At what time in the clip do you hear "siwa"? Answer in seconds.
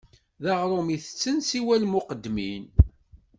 1.49-1.75